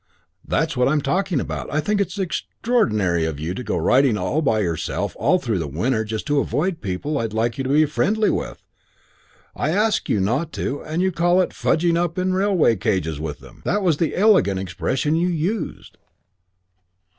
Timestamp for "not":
10.19-10.51